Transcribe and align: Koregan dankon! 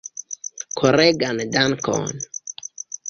Koregan 0.79 1.43
dankon! 1.57 2.21